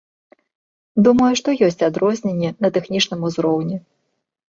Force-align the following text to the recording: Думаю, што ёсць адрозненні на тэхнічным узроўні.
Думаю, 1.09 1.29
што 1.41 1.55
ёсць 1.69 1.85
адрозненні 1.91 2.53
на 2.65 2.75
тэхнічным 2.79 3.19
узроўні. 3.33 3.83